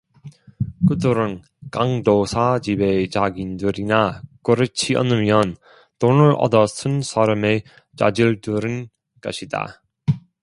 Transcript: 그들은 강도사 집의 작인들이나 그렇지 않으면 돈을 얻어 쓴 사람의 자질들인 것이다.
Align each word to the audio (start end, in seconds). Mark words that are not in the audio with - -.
그들은 0.87 1.43
강도사 1.69 2.57
집의 2.59 3.11
작인들이나 3.11 4.23
그렇지 4.41 4.95
않으면 4.97 5.57
돈을 5.99 6.33
얻어 6.39 6.65
쓴 6.65 7.03
사람의 7.03 7.61
자질들인 7.97 8.87
것이다. 9.21 9.83